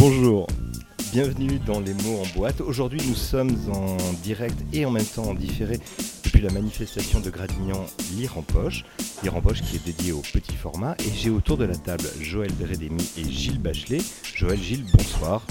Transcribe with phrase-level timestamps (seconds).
[0.00, 0.46] Bonjour,
[1.12, 2.62] bienvenue dans Les mots en boîte.
[2.62, 5.78] Aujourd'hui, nous sommes en direct et en même temps en différé
[6.24, 7.84] depuis la manifestation de Gradignan
[8.16, 8.86] Lire en poche.
[9.22, 10.94] Lire en poche qui est dédié au petit format.
[11.00, 14.00] Et j'ai autour de la table Joël Bérédémy et Gilles Bachelet.
[14.34, 15.46] Joël, Gilles, bonsoir.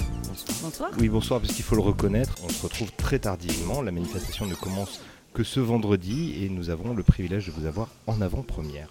[0.62, 0.90] Bonsoir.
[0.98, 3.82] Oui, bonsoir, parce qu'il faut le reconnaître, on se retrouve très tardivement.
[3.82, 5.00] La manifestation ne commence
[5.32, 8.88] que ce vendredi et nous avons le privilège de vous avoir en avant-première.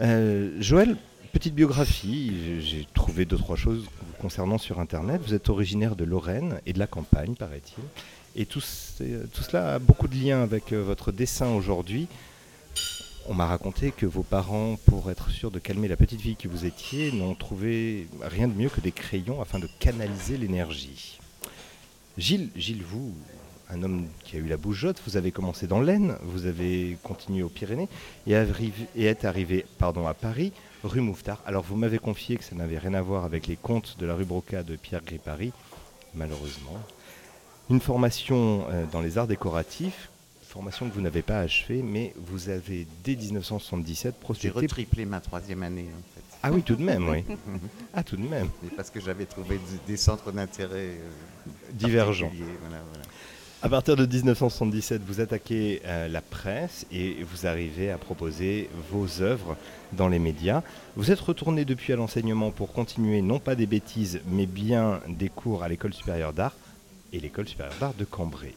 [0.00, 0.96] Euh, Joël,
[1.32, 3.86] petite biographie, j'ai- trouvé deux, trois choses
[4.20, 5.20] concernant sur Internet.
[5.24, 7.82] Vous êtes originaire de Lorraine et de la campagne, paraît-il.
[8.40, 12.06] Et tout cela a beaucoup de liens avec euh, votre dessin aujourd'hui.
[13.26, 16.48] On m'a raconté que vos parents, pour être sûrs de calmer la petite fille que
[16.48, 21.18] vous étiez, n'ont trouvé rien de mieux que des crayons afin de canaliser l'énergie.
[22.16, 23.14] Gilles, Gilles, vous,
[23.70, 27.42] un homme qui a eu la bougeotte, vous avez commencé dans l'Aisne, vous avez continué
[27.42, 27.88] aux Pyrénées
[28.26, 28.32] et,
[29.04, 30.52] êtes arrivé pardon, à Paris,
[30.84, 31.42] rue Mouffetard.
[31.46, 34.14] Alors vous m'avez confié que ça n'avait rien à voir avec les contes de la
[34.14, 35.52] rue Broca de Pierre Gripari,
[36.14, 36.78] malheureusement.
[37.70, 40.08] Une formation euh, dans les arts décoratifs,
[40.42, 44.48] formation que vous n'avez pas achevée, mais vous avez dès 1977 J'ai prospecté.
[44.60, 46.22] retriplé ma troisième année en fait.
[46.42, 47.24] Ah oui, tout de même, oui.
[47.94, 48.48] Ah, tout de même.
[48.76, 51.10] Parce que j'avais trouvé des- centres d'intérêt euh,
[51.72, 52.30] Divergents.
[52.62, 53.04] voilà, voilà.
[53.60, 59.20] À partir de 1977, vous attaquez euh, la presse et vous arrivez à proposer vos
[59.20, 59.56] œuvres
[59.92, 60.62] dans les médias.
[60.94, 65.28] Vous êtes retourné depuis à l'enseignement pour continuer non pas des bêtises, mais bien des
[65.28, 66.54] cours à l'école supérieure d'art
[67.12, 68.54] et l'école supérieure d'art de Cambrai.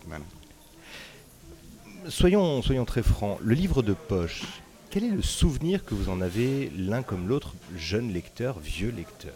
[2.07, 4.43] Soyons, soyons très francs, le livre de poche,
[4.91, 9.33] quel est le souvenir que vous en avez l'un comme l'autre, jeune lecteur, vieux lecteur?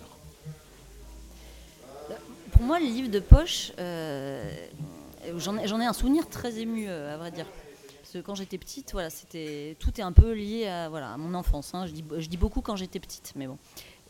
[2.52, 4.67] Pour moi, le livre de poche, euh,
[5.38, 7.45] j'en ai, un souvenir très ému, euh, à vrai dire.
[8.02, 11.18] Parce que quand j'étais petite, voilà, c'était tout est un peu lié à, voilà, à
[11.18, 11.73] mon enfance.
[11.73, 11.86] hein.
[11.86, 13.58] Je, dis, je dis beaucoup quand j'étais petite, mais bon.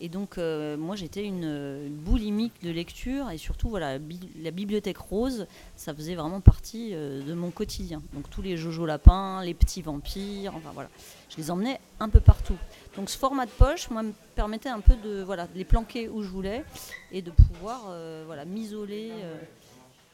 [0.02, 4.30] Et donc, euh, moi, j'étais une, une boulimique de lecture et surtout, voilà, la, bi-
[4.42, 8.02] la bibliothèque rose, ça faisait vraiment partie euh, de mon quotidien.
[8.12, 10.90] Donc, tous les Jojo lapins, les petits vampires, enfin voilà,
[11.30, 12.58] je les emmenais un peu partout.
[12.98, 16.22] Donc, ce format de poche, moi, me permettait un peu de, voilà, les planquer où
[16.24, 16.66] je voulais
[17.14, 17.94] et de pouvoir,
[18.26, 19.12] voilà, m'isoler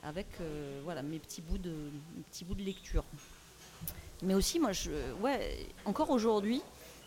[0.04, 1.70] avec, euh, voilà, mes petits bouts de,
[2.16, 3.04] mes petits bouts de lecture.
[4.24, 4.92] Mais aussi, moi, je,
[5.22, 6.62] ouais, encore aujourd'hui,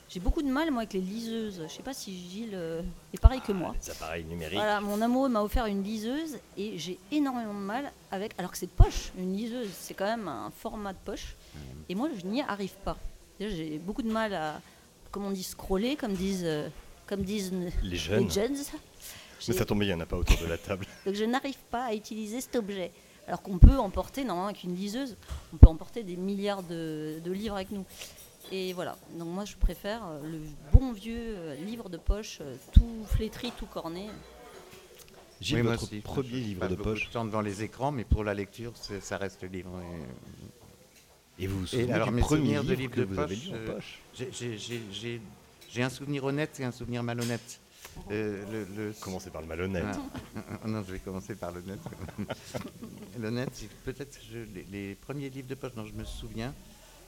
[0.08, 1.62] j'ai beaucoup de mal moi avec les liseuses.
[1.66, 3.74] Je sais pas si Gilles euh, est pareil que moi.
[3.80, 4.54] Les appareils numériques.
[4.54, 8.32] Voilà, mon amoureux m'a offert une liseuse et j'ai énormément de mal avec.
[8.38, 11.36] Alors que c'est poche, une liseuse, c'est quand même un format de poche.
[11.88, 12.96] Et moi, je n'y arrive pas.
[13.40, 14.60] J'ai beaucoup de mal à,
[15.10, 16.68] comme on dit, scroller, comme disent, euh,
[17.06, 17.52] comme disent
[17.82, 18.24] Les jeunes.
[18.24, 18.56] les jeunes.
[19.40, 20.86] Mais J'ai- ça tombe bien, il n'y en a pas autour de la table.
[21.06, 22.90] donc je n'arrive pas à utiliser cet objet.
[23.26, 25.16] Alors qu'on peut emporter, normalement avec une liseuse,
[25.52, 27.84] on peut emporter des milliards de, de livres avec nous.
[28.52, 30.38] Et voilà, donc moi je préfère euh, le
[30.72, 34.10] bon vieux euh, livre de poche, euh, tout flétri, tout corné.
[35.40, 36.00] Gilles, Oui, votre aussi.
[36.00, 37.10] premier Je livre de beaucoup poche.
[37.10, 39.70] temps devant les écrans, mais pour la lecture, ça reste le livre.
[41.38, 43.18] Et Et vous vous Et souvenez alors, du mes premier livre de que de vous
[43.18, 43.98] avez poche, lu en poche?
[44.14, 45.20] j'ai- j'ai- j'ai- J'ai
[45.70, 47.58] j'ai un souvenir honnête et un souvenir malhonnête.
[48.10, 48.44] Euh,
[48.76, 49.84] le, le- Commencez par le malhonnête.
[50.62, 51.80] Ah, non, je vais commencer par l'honnête.
[53.18, 54.18] L'honnête, peut-être
[54.54, 56.52] les, les premiers livres de poche dont je me souviens,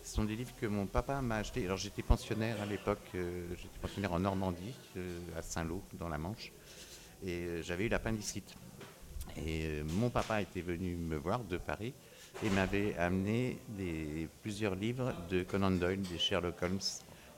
[0.05, 1.65] ce sont des livres que mon papa m'a achetés.
[1.65, 6.19] Alors j'étais pensionnaire à l'époque, euh, j'étais pensionnaire en Normandie, euh, à Saint-Lô, dans la
[6.19, 6.53] Manche,
[7.25, 8.55] et j'avais eu l'appendicite.
[9.37, 11.93] Et mon papa était venu me voir de Paris
[12.45, 16.79] et m'avait amené des, plusieurs livres de Conan Doyle, des Sherlock Holmes,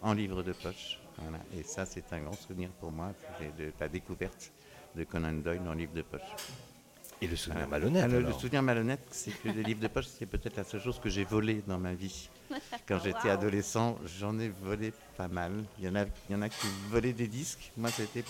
[0.02, 1.00] en livre de poche.
[1.20, 1.38] Voilà.
[1.56, 3.12] Et ça, c'est un grand souvenir pour moi,
[3.58, 4.52] de la découverte
[4.94, 6.20] de Conan Doyle en livre de poche.
[7.20, 8.04] Et le souvenir malhonnête.
[8.04, 10.80] Ah, le, le souvenir malhonnête, c'est que les livres de poche, c'est peut-être la seule
[10.80, 12.28] chose que j'ai volée dans ma vie.
[12.86, 15.52] Quand j'étais adolescent, j'en ai volé pas mal.
[15.78, 17.72] Il y en a, il y en a qui volaient des disques.
[17.76, 18.22] Moi, c'était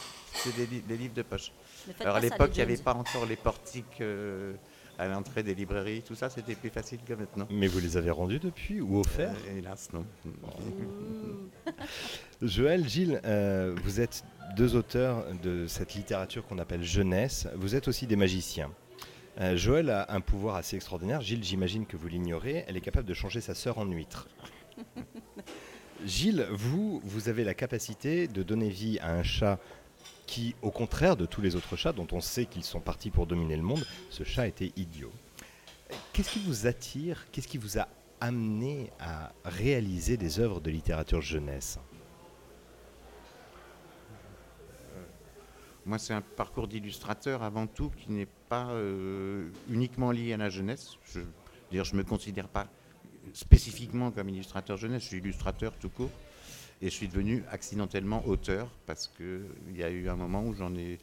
[0.56, 1.52] des, li- des livres de poche.
[2.00, 4.54] Alors à l'époque, il n'y avait pas encore les portiques euh,
[4.98, 6.02] à l'entrée des librairies.
[6.02, 7.46] Tout ça, c'était plus facile que maintenant.
[7.50, 10.04] Mais vous les avez rendus depuis ou offerts Euh, hélas, non.
[12.42, 14.24] Joël, Gilles, euh, vous êtes
[14.56, 17.48] deux auteurs de cette littérature qu'on appelle jeunesse.
[17.54, 18.70] Vous êtes aussi des magiciens.
[19.40, 21.20] Euh, Joël a un pouvoir assez extraordinaire.
[21.20, 22.64] Gilles, j'imagine que vous l'ignorez.
[22.66, 24.28] Elle est capable de changer sa sœur en huître.
[26.06, 29.58] Gilles, vous, vous avez la capacité de donner vie à un chat
[30.28, 33.26] qui, au contraire de tous les autres chats dont on sait qu'ils sont partis pour
[33.26, 35.10] dominer le monde, ce chat était idiot.
[36.12, 37.88] Qu'est-ce qui vous attire Qu'est-ce qui vous a
[38.20, 41.78] amené à réaliser des œuvres de littérature jeunesse?
[45.86, 50.50] Moi, c'est un parcours d'illustrateur avant tout qui n'est pas euh, uniquement lié à la
[50.50, 50.98] jeunesse.
[51.06, 51.20] Je,
[51.72, 52.66] je ne me considère pas
[53.32, 56.10] spécifiquement comme illustrateur jeunesse, je suis illustrateur tout court.
[56.80, 60.74] Et je suis devenu accidentellement auteur parce qu'il y a eu un moment où j'en
[60.74, 60.98] ai,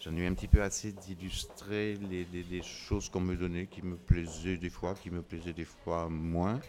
[0.00, 3.66] J'en ai eu un petit peu assez d'illustrer les, les- les choses qu'on me donnait
[3.66, 6.60] qui me plaisaient des fois, qui me plaisaient des fois moins.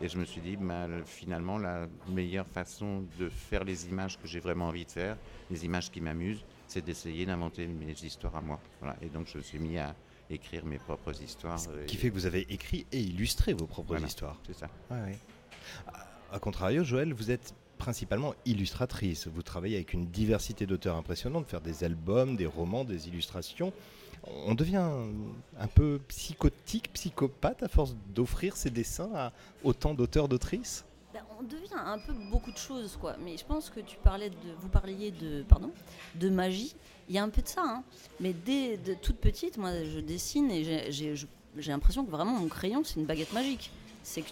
[0.00, 4.18] Et je me suis dit, bah, le- finalement, la meilleure façon de faire les images
[4.18, 5.18] que j'ai vraiment envie de faire,
[5.50, 8.58] les images qui m'amusent, c'est d'essayer d'inventer mes histoires à moi.
[8.80, 8.96] Voilà.
[9.02, 9.94] Et donc, je me suis mis à
[10.30, 11.58] écrire mes propres histoires.
[11.58, 14.06] Ce et- qui fait que vous avez écrit et illustré vos propres Voilà.
[14.06, 14.38] histoires.
[14.46, 14.68] C'est ça.
[14.90, 14.96] Ouais,
[16.32, 16.38] ouais.
[16.40, 19.26] Contrario, Joël, vous êtes principalement illustratrice.
[19.28, 23.72] Vous travaillez avec une diversité d'auteurs impressionnante, faire des albums, des romans, des illustrations.
[24.46, 24.90] On devient
[25.58, 29.32] un peu psychotique, psychopathe à force d'offrir ses dessins à
[29.64, 30.84] autant d'auteurs, d'autrices?
[31.14, 33.16] Ben, on devient un peu beaucoup de choses, quoi.
[33.24, 35.70] Mais je pense que tu parlais vous parliez de, pardon,
[36.16, 36.74] de magie.
[37.08, 37.82] Il y a un peu de ça, hein.
[38.20, 41.14] Mais dès toute petite, moi, je dessine et j'ai-
[41.56, 43.70] l'impression que vraiment mon crayon, c'est une baguette magique.
[44.02, 44.28] C'est que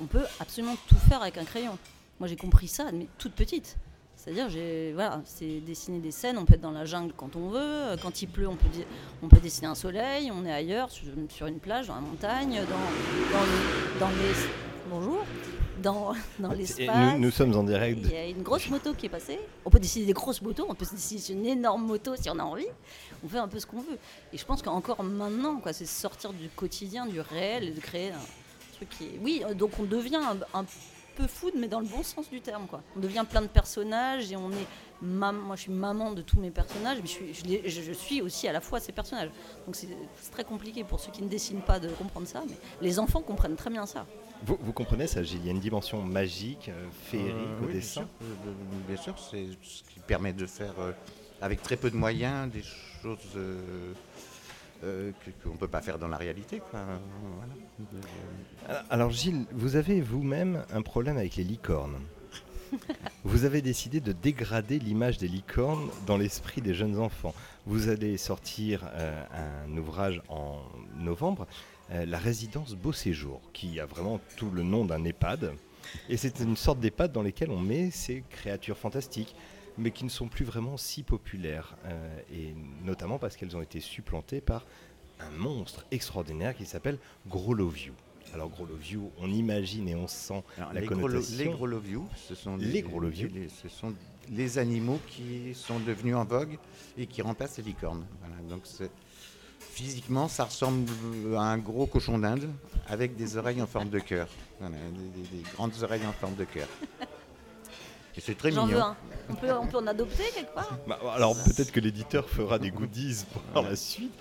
[0.00, 1.76] on peut absolument tout faire avec un crayon.
[2.24, 3.76] Moi, j'ai compris ça, mais toute petite.
[4.16, 6.38] C'est-à-dire, j'ai voilà, c'est dessiner des scènes.
[6.38, 7.96] On peut être dans la jungle quand on veut.
[8.00, 8.66] Quand il pleut, on peut,
[9.22, 10.30] on peut dessiner un soleil.
[10.32, 14.48] On est ailleurs, sur, sur une plage, dans la montagne, dans, dans, le- dans les
[14.88, 15.18] bonjour,
[15.82, 17.12] dans, dans l'espace.
[17.12, 17.98] nous, nous sommes en direct.
[18.04, 19.38] Il y a une grosse moto qui est passée.
[19.66, 22.42] On peut décider des grosses motos, on peut décider une énorme moto si on a
[22.44, 22.64] envie.
[23.22, 23.98] On fait un peu ce qu'on veut.
[24.32, 28.12] Et je pense qu'encore maintenant, quoi, c'est sortir du quotidien, du réel et de créer
[28.12, 29.20] un truc qui est.
[29.22, 30.64] Oui, donc on devient un, un
[31.14, 32.66] peu food, mais dans le bon sens du terme.
[32.66, 32.82] Quoi.
[32.96, 34.66] On devient plein de personnages et on est.
[35.02, 37.82] mam- Moi, je suis maman de tous mes personnages, mais je suis, je les- je-
[37.82, 39.30] je suis aussi à la fois ces personnages.
[39.66, 39.88] Donc c'est
[40.32, 43.56] très compliqué pour ceux qui ne dessinent pas de comprendre ça, mais les enfants comprennent
[43.56, 44.06] très bien ça.
[44.46, 45.40] Vous, vous comprenez ça, Gilles?
[45.40, 48.00] Il y a une dimension magique, euh, féerique Euh, au oui, bien dessin?
[48.02, 48.08] sûr.
[48.22, 48.52] Euh, euh,
[48.88, 50.92] Bien sûr, c'est ce qui permet de faire, euh,
[51.40, 53.18] avec très peu de moyens, des choses
[54.84, 56.60] euh, qu'on ne peut pas faire dans la réalité.
[56.70, 56.80] Quoi.
[56.80, 56.96] Euh,
[57.36, 58.84] voilà.
[58.90, 61.98] Alors Gilles, vous avez vous-même un problème avec les licornes.
[63.24, 67.34] vous avez décidé de dégrader l'image des licornes dans l'esprit des jeunes enfants.
[67.66, 69.24] Vous allez sortir euh,
[69.66, 70.60] un ouvrage en
[70.98, 71.46] novembre,
[71.90, 75.52] euh, La résidence Beau Séjour, qui a vraiment tout le nom d'un EHPAD.
[76.08, 79.34] Et c'est une sorte d'EHPAD dans lesquels on met ces créatures fantastiques,
[79.78, 81.76] mais qui ne sont plus vraiment si populaires.
[81.86, 82.54] euh, et
[82.84, 84.64] notamment parce qu'elles ont été supplantées par
[85.20, 86.98] un monstre extraordinaire qui s'appelle
[87.28, 87.92] Groloviou.
[88.32, 91.38] Alors Groloviou, on imagine et on sent alors, la les, gros, connotation.
[91.38, 93.28] les gros lovious, ce sont Les gros lovious.
[93.32, 93.94] les- ce sont
[94.30, 96.58] les animaux qui sont devenus en vogue
[96.96, 98.04] et qui remplacent les licornes.
[98.20, 98.36] Voilà.
[98.48, 98.62] Donc
[99.60, 100.88] physiquement, ça ressemble
[101.36, 102.48] à un gros cochon d'Inde
[102.88, 104.28] avec des oreilles en forme de cœur.
[104.60, 104.76] Voilà,
[105.14, 106.68] des, des- des grandes oreilles en forme de cœur.
[108.16, 108.78] Et c'est très J'en mignon.
[108.78, 108.96] veux un.
[109.30, 112.70] On peut, on peut en adopter quelque part Bah, alors peut-être que l'éditeur fera des
[112.70, 114.12] goodies pour la suite.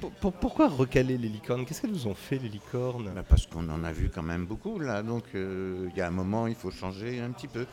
[0.00, 1.64] Pour- pour- pourquoi recaler les licornes?
[1.66, 3.10] Qu'est-ce qu'elles vous ont fait les licornes?
[3.14, 6.06] Bah, parce qu'on en a vu quand même beaucoup là, donc euh, il y a
[6.06, 7.66] un moment il faut changer un petit peu.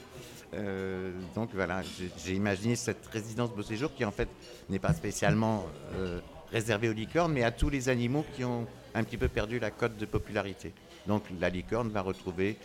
[0.54, 1.82] Euh, donc voilà,
[2.24, 4.30] j'ai- imaginé cette résidence beau séjour qui en fait
[4.70, 5.66] n'est pas spécialement
[5.96, 6.20] euh,
[6.52, 9.72] réservée aux licornes, mais à tous les animaux qui ont un petit peu perdu la
[9.72, 10.74] cote de popularité.
[11.08, 12.58] Donc la licorne va retrouver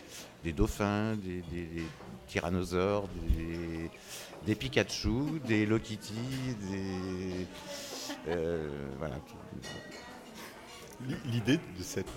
[0.43, 1.43] des dauphins, des
[2.29, 3.89] tyrannosaures, des,
[4.45, 6.13] des Pikachu, des Hello Kitty,
[6.71, 7.47] des
[8.29, 9.15] euh, voilà.
[11.25, 12.07] L'idée de cette,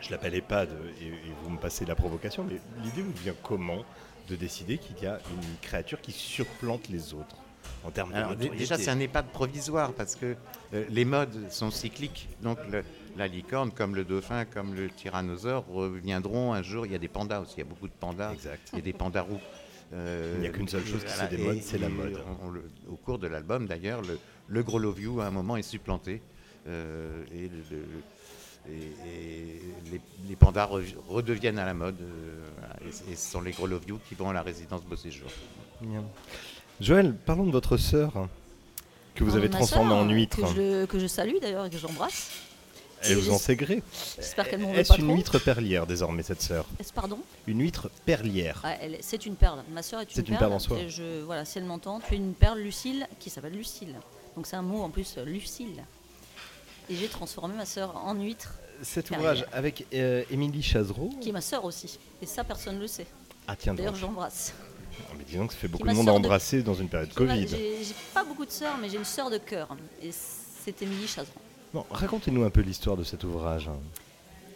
[0.00, 0.70] je l'appelle EHPAD
[1.00, 1.12] et, et
[1.42, 3.84] vous me passez la provocation, mais l'idée vous vient comment
[4.28, 7.36] de décider qu'il y a une créature qui surplante les autres
[7.84, 10.36] en termes Alors, de déjà, c'est un EHPAD provisoire parce que
[10.74, 12.28] euh, les modes sont cycliques.
[12.42, 12.84] Donc, le-
[13.18, 16.86] la licorne, comme le dauphin, comme le tyrannosaure, reviendront un jour.
[16.86, 17.54] Il y a des pandas aussi.
[17.56, 18.70] Il y a beaucoup de pandas Exact.
[18.76, 19.40] et des pandas roux.
[19.92, 22.20] Euh, Il n'y a qu'une seule chose qui voilà, se démode, c'est la mode.
[22.42, 25.56] on- on le- au cours de l'album, d'ailleurs, le, le gros Loviou, à un moment,
[25.56, 26.22] est supplanté.
[26.66, 29.60] euh, et le- le- et- et
[29.92, 31.96] les, les pandas re- redeviennent à la mode.
[32.02, 32.44] euh,
[32.84, 35.30] et, et ce sont les gros Loviou qui vont à la résidence Beau Séjour.
[35.80, 36.04] Bien.
[36.80, 38.28] Joël, parlons de votre sœur
[39.14, 40.36] que vous Non, avez transformée en huître.
[40.36, 42.42] Que je, que je salue d'ailleurs et que j'embrasse.
[43.04, 43.82] Elle vous en sait gré.
[44.16, 45.16] J'espère qu'elle m'en veut Est-ce pas une trop.
[45.16, 46.64] huître perlière désormais cette sœur?
[46.80, 47.18] Est-ce pardon?
[47.46, 48.62] Une huître perlière.
[48.80, 49.62] Elle C'est une perle.
[49.70, 50.32] Ma sœur est une C'est perle.
[50.34, 50.78] une perle en soi.
[50.78, 53.94] et je, voilà, si elle m'entend, tu es une perle Lucille qui s'appelle Lucille.
[54.36, 55.84] Donc c'est un mot en plus, euh, Lucille.
[56.90, 59.32] Et j'ai transformé ma sœur en huître, Cet Perlière.
[59.32, 61.10] ouvrage avec euh, Émilie Chazereau.
[61.20, 61.98] qui est ma sœur aussi.
[62.22, 63.06] Et ça, personne ne le sait.
[63.46, 64.00] Ah tiens, D'ailleurs, donc.
[64.00, 64.52] j'embrasse.
[65.00, 66.74] Ah, mais disons que ça fait beaucoup ma de monde à sœur de- embrasser dans
[66.74, 67.46] une période Covid.
[67.48, 69.68] J'ai j'ai pas beaucoup de sœurs, mais j'ai une sœur de cœur.
[70.02, 71.38] Et c'est Émilie Chazeron.
[71.74, 73.68] Bon, racontez-nous un peu l'histoire de cet ouvrage.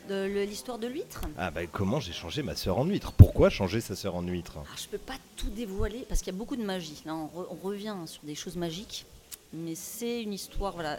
[0.09, 1.21] De l'histoire de l'huître?
[1.38, 3.12] Ah bah comment j'ai changé ma sœur en huître?
[3.12, 4.52] Pourquoi changer sa sœur en huître?
[4.57, 7.02] Alors, je peux pas tout dévoiler parce qu'il y a beaucoup de magie.
[7.07, 9.07] Là, on, re- on revient sur des choses magiques,
[9.52, 10.99] mais c'est une histoire voilà,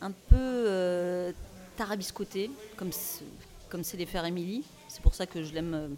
[0.00, 1.32] un peu euh,
[1.76, 3.24] tarabiscotée, comme c'est-
[3.68, 4.64] comme c'est les faire Émilie.
[4.88, 5.88] C'est pour ça que je l'aime, euh,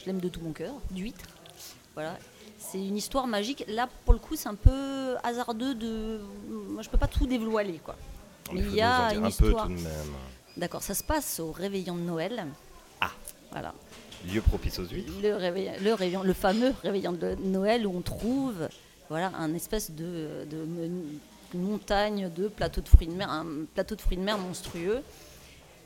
[0.00, 1.24] je l'aime de tout mon cœur, d'huître.
[1.94, 2.18] Voilà.
[2.58, 3.64] C'est une histoire magique.
[3.68, 6.20] Là, pour le coup, c'est un peu hasardeux de.
[6.70, 7.94] Moi, je peux pas tout dévoiler, quoi.
[8.52, 9.66] Mais Il y a une un peu histoire.
[9.66, 10.12] tout de même.
[10.56, 12.46] D'accord, ça se passe au réveillon de Noël.
[13.00, 13.10] Ah.
[13.50, 13.74] Voilà.
[14.26, 15.12] Lieu propice aux huîtres.
[15.22, 18.68] Le, réveillon, le, réveillon- le fameux réveillon de Noël où on trouve
[19.08, 21.02] voilà, un espèce de, de mon-
[21.54, 25.02] montagne de plateaux de fruits de mer, un plateau de fruits de mer monstrueux.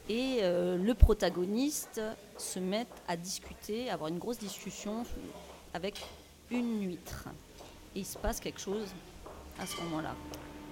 [0.08, 2.00] Et euh, le protagoniste
[2.38, 5.04] se met à discuter, à avoir une grosse discussion
[5.74, 6.00] avec
[6.50, 7.26] une huître.
[7.94, 8.86] Et il se passe quelque chose
[9.60, 10.14] à ce moment-là.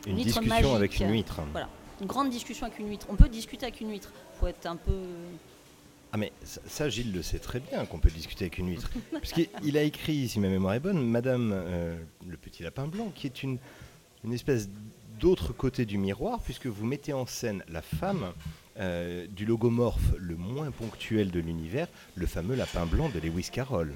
[0.07, 0.75] Une huître discussion magique.
[0.75, 1.41] avec une huître.
[1.53, 1.69] Voilà,
[2.01, 3.07] une grande discussion avec une huître.
[3.11, 4.13] On peut discuter avec une huître.
[4.39, 5.03] faut être un peu.
[6.13, 8.91] Ah mais ça, ça, Gilles le sait très bien qu'on peut discuter avec une huître.
[9.21, 13.27] Puisqu'il a écrit, si ma mémoire est bonne, Madame euh, le petit lapin blanc, qui
[13.27, 13.59] est une,
[14.25, 14.69] une espèce
[15.21, 18.33] d'autre côté du miroir, puisque vous mettez en scène la femme
[18.79, 23.93] euh, du logomorphe le moins ponctuel de l'univers, le fameux lapin blanc de Lewis Carroll.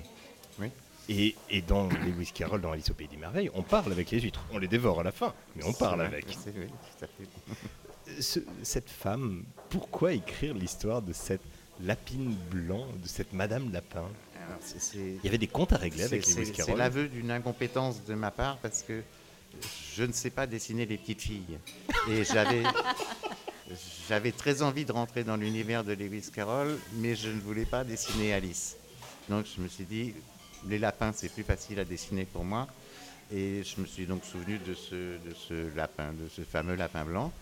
[1.08, 4.20] Et, et dans Lewis Carroll, dans Alice au Pays des Merveilles, on parle avec les
[4.20, 4.44] huîtres.
[4.52, 6.24] On les dévore à la fin, mais on parle avec.
[6.26, 8.22] vrai, c'est- oui, tout à fait.
[8.22, 11.42] Ce- cette femme, pourquoi écrire l'histoire de cette
[11.80, 14.04] lapine blanc, de cette Madame Lapin?
[14.46, 14.58] Alors,
[14.94, 16.74] Il y avait des comptes à régler avec Lewis Carroll.
[16.74, 19.02] c'est l'aveu d'une incompétence de ma part parce que
[19.96, 21.58] je ne sais pas dessiner les petites filles.
[22.10, 22.62] Et j'avais,
[24.08, 27.84] j'avais très envie de rentrer dans l'univers de Lewis Carroll, mais je ne voulais pas
[27.84, 28.76] dessiner Alice.
[29.28, 30.14] Donc je me suis dit,
[30.68, 32.66] les lapins, c'est plus facile à dessiner pour moi.
[33.32, 37.04] Et je me suis donc souvenu de ce, de ce lapin, de ce fameux lapin
[37.04, 37.32] blanc,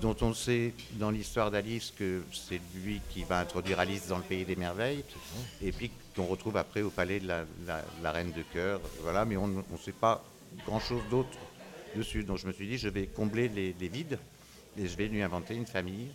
[0.00, 4.22] dont on sait dans l'histoire d'Alice que c'est lui qui va introduire Alice dans le
[4.24, 5.02] pays des merveilles,
[5.62, 8.80] et puis qu'on retrouve après au palais de la, la- la reine de cœur.
[9.02, 10.22] Voilà, mais on ne sait pas
[10.66, 11.38] grand-chose d'autre
[11.96, 12.22] dessus.
[12.24, 14.18] Donc je me suis dit, je vais combler les, les vides
[14.78, 16.08] et je vais lui inventer une famille.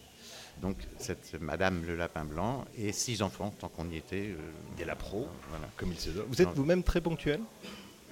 [0.62, 4.30] Donc cette Madame le Lapin Blanc et six enfants, tant qu'on y était.
[4.30, 4.38] euh,
[4.78, 5.68] Des lapros, voilà.
[5.78, 6.26] comme il se doit.
[6.28, 7.40] Vous êtes vous-même très ponctuel?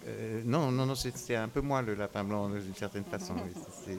[0.08, 3.36] Euh, non, non, non, c'est c'est un peu moi le Lapin Blanc d'une certaine façon.
[3.88, 3.94] oui.
[3.94, 3.96] Euh,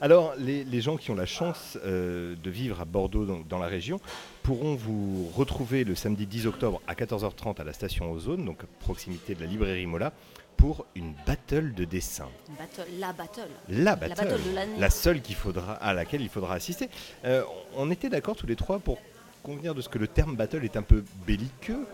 [0.00, 3.66] Alors, les, les gens qui ont la chance euh, de vivre à Bordeaux, dans la
[3.66, 4.00] région,
[4.42, 9.34] pourront vous retrouver le samedi 10 octobre à 14h30 à la station Ozone, donc proximité
[9.34, 10.12] de la librairie Mola,
[10.58, 12.28] pour une battle de dessin.
[12.58, 13.48] Battle, la battle.
[13.68, 14.78] La battle, battle de l'année.
[14.78, 16.90] la seule qu'il faudra, à laquelle il faudra assister.
[17.24, 17.44] Euh,
[17.76, 18.98] on était d'accord tous les trois pour
[19.42, 21.86] convenir de ce que le terme battle est un peu belliqueux.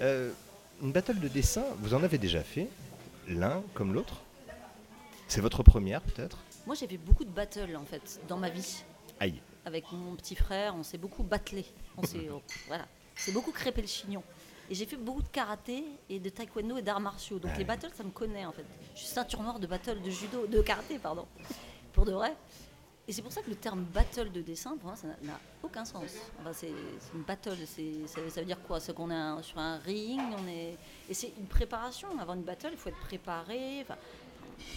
[0.00, 0.30] Euh,
[0.82, 2.68] une battle de dessin, vous en avez déjà fait,
[3.26, 4.20] l'un comme l'autre?
[5.26, 6.38] C'est votre première peut-être?
[6.66, 8.82] Moi, j'ai fait beaucoup de battles en fait dans ma vie.
[9.18, 9.40] Aïe.
[9.64, 11.64] Avec mon petit frère, on s'est beaucoup battlé.
[11.96, 12.28] On s'est
[12.68, 12.86] voilà,
[13.16, 14.22] c'est beaucoup crêpé le chignon.
[14.70, 17.38] Et j'ai fait beaucoup de karaté et de taekwondo et d'arts martiaux.
[17.40, 18.64] Donc Ah les battles, ça me connaît en fait.
[18.94, 21.26] Je suis ceinture noire de battle de judo, de karaté, pardon,
[21.92, 22.36] pour de vrai.
[23.08, 25.84] Et c'est pour ça que le terme battle de dessin, pour moi, ça n'a- aucun
[25.84, 26.04] sens.
[26.40, 26.68] Enfin, c'est
[27.12, 28.78] une battle, ça, ça veut dire quoi?
[28.78, 30.76] C'est qu'on est un- sur un ring, on est
[31.08, 32.08] et c'est une préparation.
[32.20, 33.80] Avant une battle, il faut être préparé.
[33.82, 33.96] Enfin,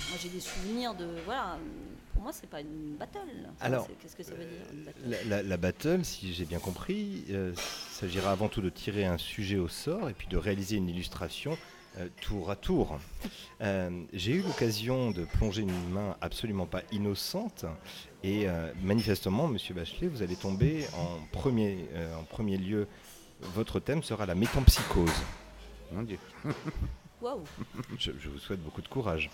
[0.09, 1.57] moi, j'ai des souvenirs de voilà.
[2.23, 3.19] Moi, c'est pas une battle.
[3.59, 6.59] Alors, qu'est-ce que ça veut dire une battle La, la- la battle, si j'ai bien
[6.59, 7.53] compris, euh,
[7.91, 11.57] s'agira avant tout de tirer un sujet au sort et puis de réaliser une illustration
[11.97, 12.97] euh, tour à tour.
[13.61, 17.65] Euh, j'ai eu l'occasion de plonger une main absolument pas innocente
[18.23, 22.87] et euh, manifestement, Monsieur Bachelet, vous allez tomber en premier, euh, en premier lieu.
[23.41, 25.11] Votre thème sera la métampsychose.
[25.91, 26.17] mon Dieu.
[27.23, 27.43] Waouh
[27.97, 29.29] Je, je vous souhaite beaucoup de courage.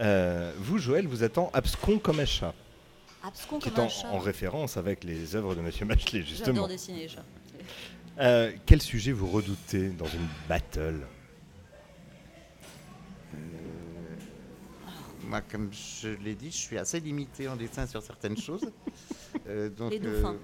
[0.00, 2.52] Euh, vous, Joël, vous attend abscon comme un chat,
[3.22, 4.08] Abscon qui comme est en, un chat.
[4.08, 6.46] en référence avec les œuvres de Monsieur Bachelet, justement.
[6.46, 7.24] J'adore dessiner les chats.
[8.18, 11.06] Euh, quel sujet vous redoutez dans une battle?
[15.22, 18.70] Moi, comme je l'ai dit, je suis assez limité en dessin sur certaines choses.
[19.46, 20.36] Euh, donc, Les euh, dauphins.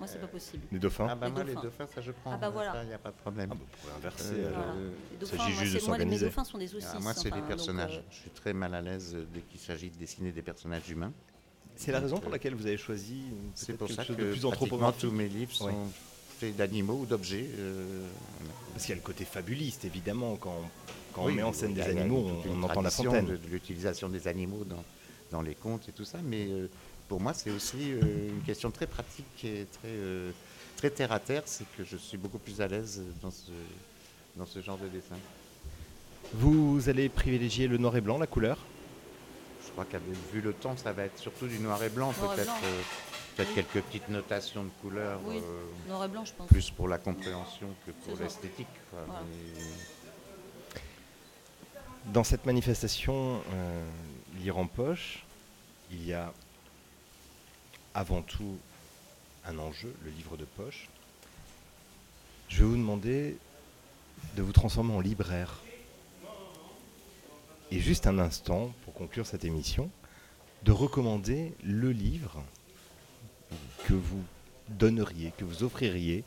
[0.00, 0.62] Moi, c'est pas possible.
[0.72, 1.86] Les dauphins ah bah Les moi, les dauphins.
[1.94, 2.32] ça je prends.
[2.32, 2.82] Ah bah voilà.
[2.82, 3.50] il n'y a pas de problème.
[3.52, 4.32] Ah bah, Vous pouvez inverser.
[4.34, 4.60] Euh, alors.
[4.64, 4.72] Voilà.
[4.80, 6.90] euh, Les dauphins, s'agit moi, juste de c'est- moi, les- mes dauphins sont des saucisses.
[6.94, 7.96] Ah, moi, c'est enfin, des donc, personnages.
[7.98, 10.88] euh, Je suis très mal à l'aise euh, dès qu'il s'agit de dessiner des personnages
[10.90, 11.12] humains.
[11.76, 14.22] C'est la raison pour laquelle vous avez choisi euh, C'est pour quelque ça chose que
[14.22, 15.00] de plus pratiquement anthropomorphique.
[15.02, 15.74] tous mes livres sont Ouais.
[16.38, 17.46] faits d'animaux ou d'objets.
[17.58, 18.06] euh,
[18.72, 20.62] Parce qu'il y a le côté fabuliste, évidemment, quand,
[21.12, 23.26] quand oui, on met en scène des animaux, on, entend la tradition fontaine.
[23.26, 24.82] De, de l'utilisation des animaux dans,
[25.30, 26.68] dans les contes et tout ça, mais euh,
[27.10, 30.30] pour moi, c'est aussi euh, une question très pratique et très, euh,
[30.76, 31.42] très terre à terre.
[31.44, 33.50] C'est que je suis beaucoup plus à l'aise dans ce,
[34.36, 35.16] dans ce genre de dessin.
[36.34, 38.58] Vous allez privilégier le noir et blanc, la couleur?
[39.66, 42.48] Je crois qu'avec vu le temps, ça va être surtout du noir et blanc, peut-être
[42.64, 42.82] euh,
[43.36, 45.38] peut-être quelques petites notations de couleurs, Oui.
[45.38, 46.46] euh, Noir et blanc, je pense.
[46.46, 48.68] plus pour la compréhension que pour l'esthétique.
[48.92, 49.20] Voilà.
[52.06, 53.84] Dans cette manifestation euh,
[54.38, 55.24] Lire en poche,
[55.90, 56.32] il y a
[57.94, 58.58] avant tout
[59.44, 60.88] un enjeu, le livre de poche.
[62.48, 63.36] Je vais vous demander
[64.36, 65.60] de vous transformer en libraire.
[67.70, 69.90] Et juste un instant, pour conclure cette émission,
[70.64, 72.42] de recommander le livre
[73.86, 74.22] que vous
[74.68, 76.24] donneriez, que vous offririez,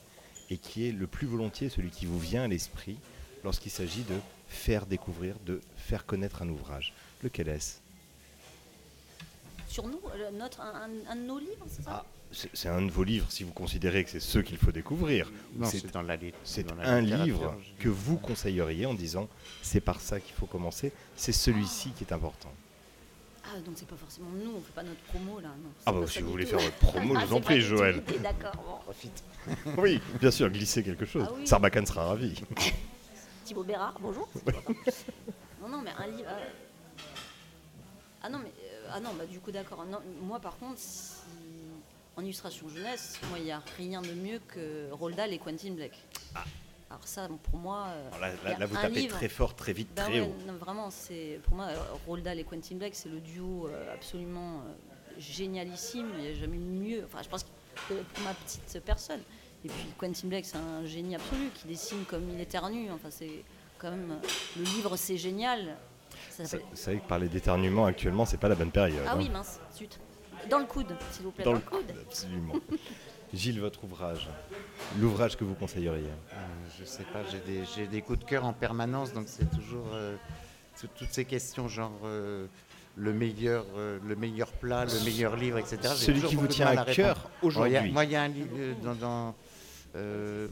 [0.49, 2.97] et qui est le plus volontiers celui qui vous vient à l'esprit
[3.43, 4.17] lorsqu'il s'agit de
[4.47, 6.93] faire découvrir, de faire connaître un ouvrage.
[7.23, 7.82] Lequel est-ce?
[9.73, 9.99] Sur nous,
[10.33, 12.03] notre, un, un- un de nos livres, c'est ça?
[12.03, 14.71] Ah, c'est c'est un de vos livres si vous considérez que c'est ceux qu'il faut
[14.71, 15.31] découvrir.
[15.55, 18.85] Non, C'est- c'est dans la lit- C'est dans la un livre je- que vous conseilleriez
[18.85, 19.27] en disant
[19.63, 22.51] c'est par ça qu'il faut commencer, c'est celui-ci qui est important.
[23.45, 25.47] Ah, donc c'est pas forcément nous, on fait pas notre promo là.
[25.49, 26.51] Non, Ah bah si vous voulez tout.
[26.51, 28.03] faire votre promo, je Ah, vous en prie Joël.
[28.21, 28.77] D'accord, bon.
[28.83, 29.23] Profite.
[29.79, 31.25] Oui, bien sûr, glisser quelque chose.
[31.27, 31.47] Ah oui.
[31.47, 32.39] Sarbacane sera ravi.
[33.43, 34.29] Thibaut Bérard, bonjour.
[35.63, 36.29] non, non, mais un livre.
[36.29, 36.45] euh,
[38.21, 38.51] Ah non, mais.
[38.95, 39.85] Ah non, bah du coup, d'accord.
[39.85, 41.13] Non, moi, par contre, si-
[42.15, 45.71] en illustration jeunesse, moi, il n'y a rien de mieux que Roald Dahl et Quentin
[45.71, 45.99] Blake.
[46.89, 47.87] Alors, ça, pour moi.
[48.13, 48.19] Alors
[48.59, 50.35] Là, vous tapez livre- très fort, très vite, bah très ouais, haut.
[50.45, 51.69] non, vraiment, c'est pour moi,
[52.05, 54.73] Roald Dahl et Quentin Blake, c'est le duo euh, absolument euh,
[55.17, 56.07] génialissime.
[56.19, 57.03] Il n'y a jamais eu mieux.
[57.05, 57.43] Enfin, je pense
[57.89, 59.21] que pour ma petite personne.
[59.65, 62.91] Et puis Quentin Blake, c'est un génie absolu qui dessine comme il éternue.
[62.91, 63.43] Enfin, c'est
[63.79, 65.77] quand même euh, le livre, c'est génial.
[66.35, 69.03] C'est c'est vrai que parler d'éternuement actuellement, c'est pas la bonne période.
[69.07, 69.15] Ah hein.
[69.17, 69.99] oui, mince, zut.
[70.49, 71.43] Dans le coude, s'il vous plaît.
[71.43, 71.93] Dans Dans, le coude.
[72.07, 72.53] Absolument.
[73.33, 74.29] Gilles, votre ouvrage,
[74.99, 76.35] l'ouvrage que vous conseilleriez Euh,
[76.79, 79.87] je sais pas, j'ai des, j'ai des coups de cœur en permanence, donc c'est toujours
[79.93, 80.15] euh,
[80.79, 82.45] tout- toutes ces questions genre euh,
[82.95, 85.77] le meilleur, euh, le meilleur plat, le meilleur livre, etc.
[85.81, 87.91] j'ai Celui qui vous tient à cœur aujourd'hui.
[87.91, 89.35] Moi, il y a un livre euh, dans, dans,
[89.95, 90.47] euh,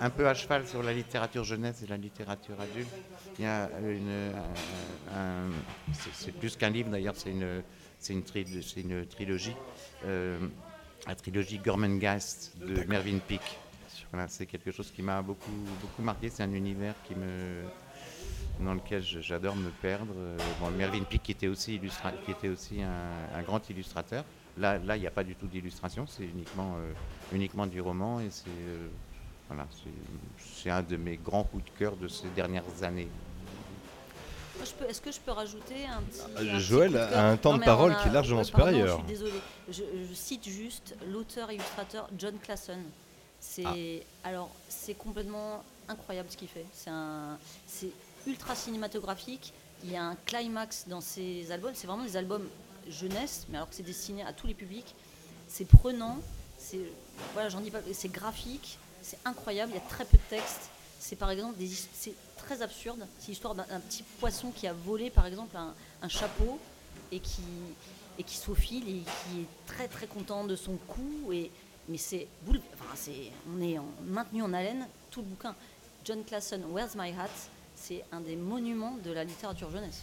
[0.00, 2.88] un peu à cheval sur la littérature jeunesse et la littérature adulte.
[3.38, 5.50] Il y a une, un- un-
[6.12, 7.62] c'est- plus qu'un livre d'ailleurs, c'est une,
[7.98, 9.54] c'est une, tri- c'est une trilogie.
[10.04, 10.38] euh,
[11.06, 12.84] la trilogie Gormengeist de.
[12.84, 13.58] Mervyn Peake.
[14.12, 15.50] Voilà, c'est quelque chose qui m'a beaucoup,
[15.80, 16.28] beaucoup marqué.
[16.30, 17.62] C'est un univers qui me,
[18.60, 20.12] dans lequel j'adore me perdre.
[20.16, 24.24] Euh, Bon, Mervyn Peake qui était aussi, illustra- qui était aussi un, un grand illustrateur.
[24.56, 26.92] Là, là, il n'y a pas du tout d'illustration, c'est uniquement, euh,
[27.32, 28.88] uniquement du roman et c'est euh,
[29.48, 33.08] voilà, c'est- un de mes grands coups de cœur de ces dernières années.
[34.56, 36.20] Moi, je peux- Est-ce que je peux rajouter un petit.
[36.50, 38.98] Un Joël coup de a un temps Non, de parole a- qui est largement supérieur.
[38.98, 39.40] Je suis désolée.
[39.70, 42.78] Je, je cite juste l'auteur-illustrateur John Classon.
[43.40, 44.28] C'est Ah.
[44.28, 46.66] alors c'est complètement incroyable ce qu'il fait.
[47.66, 47.90] C'est
[48.26, 49.52] ultra cinématographique.
[49.84, 51.70] Il y a un climax dans ses albums.
[51.74, 52.46] C'est vraiment des albums
[52.88, 54.92] jeunesse, mais alors que c'est destiné à tous les publics.
[55.46, 56.18] C'est prenant.
[56.58, 56.80] C'est
[57.32, 57.78] voilà, j'en dis pas.
[57.92, 58.76] C'est graphique.
[59.02, 59.72] C'est incroyable.
[59.72, 60.70] Il y a très peu de texte.
[61.00, 63.06] C'est par exemple des, c'est très absurde.
[63.18, 66.58] C'est l'histoire d'un petit poisson qui a volé par exemple un, chapeau
[67.12, 67.42] et qui
[68.18, 71.50] et qui se faufile et qui est très très content de son coup et
[71.88, 75.54] mais c'est boule- enfin, c'est on est en, maintenu en haleine tout le bouquin.
[76.04, 77.28] John Classon, Where's My Hat,
[77.76, 80.02] c'est un des monuments de la littérature jeunesse.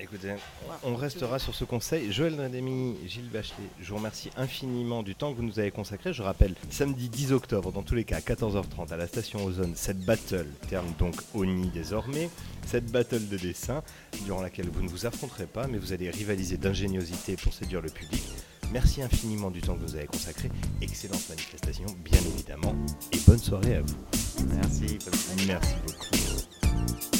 [0.00, 0.34] Écoutez,
[0.82, 2.12] on restera sur ce conseil.
[2.12, 6.12] Joël Drédémy, Gilles Bachelet, je vous remercie infiniment du temps que vous nous avez consacré.
[6.12, 9.74] Je rappelle, samedi 10 octobre, dans tous les cas, à 14h30, à la station Ozone,
[9.76, 12.28] cette battle, terme donc ONI désormais,
[12.66, 13.84] cette battle de dessin,
[14.24, 17.90] durant laquelle vous ne vous affronterez pas, mais vous allez rivaliser d'ingéniosité pour séduire le
[17.90, 18.24] public.
[18.72, 20.50] Merci infiniment du temps que vous avez consacré.
[20.82, 22.74] Excellente manifestation, bien évidemment,
[23.12, 23.94] et bonne soirée à vous.
[24.56, 24.98] Merci.
[25.46, 27.13] Merci beaucoup.